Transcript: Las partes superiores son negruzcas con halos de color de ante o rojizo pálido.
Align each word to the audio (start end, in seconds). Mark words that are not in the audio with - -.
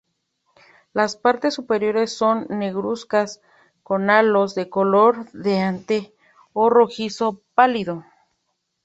Las 0.93 1.15
partes 1.15 1.53
superiores 1.53 2.11
son 2.11 2.47
negruzcas 2.49 3.39
con 3.83 4.09
halos 4.09 4.55
de 4.55 4.67
color 4.67 5.31
de 5.31 5.59
ante 5.59 6.11
o 6.53 6.71
rojizo 6.71 7.39
pálido. 7.53 8.03